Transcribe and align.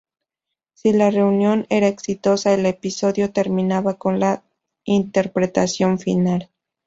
Si 0.73 0.93
la 0.93 1.11
reunión 1.11 1.67
era 1.69 1.87
exitosa, 1.87 2.55
el 2.55 2.65
episodio 2.65 3.31
terminaba 3.31 3.99
con 3.99 4.19
la 4.19 4.43
interpretación 4.83 5.99
final. 5.99 6.49